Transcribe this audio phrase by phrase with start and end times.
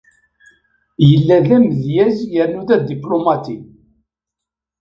[1.09, 3.57] Yella d amedyaz yernu d adiplumati.